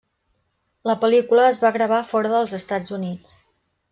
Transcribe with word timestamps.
La 0.89 0.95
pel·lícula 1.03 1.43
es 1.49 1.59
va 1.65 1.71
gravar 1.77 2.01
fora 2.13 2.33
dels 2.33 2.57
Estats 2.61 2.97
Units. 3.01 3.37